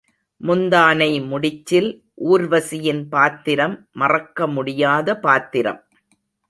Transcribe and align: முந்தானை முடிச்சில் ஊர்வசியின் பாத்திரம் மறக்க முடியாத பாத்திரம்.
முந்தானை 0.41 1.27
முடிச்சில் 1.27 1.89
ஊர்வசியின் 2.29 3.03
பாத்திரம் 3.09 3.87
மறக்க 3.91 4.47
முடியாத 4.47 5.19
பாத்திரம். 5.19 5.81